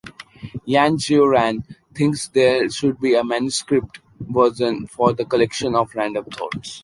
[0.65, 1.63] Yan Xiaoran
[1.93, 6.79] thinks there should be a “manuscript” version for the Collection of Random Thoughts.